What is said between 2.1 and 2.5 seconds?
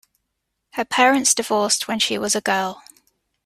was a